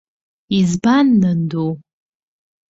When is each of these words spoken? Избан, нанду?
Избан, 0.59 1.07
нанду? 1.21 1.67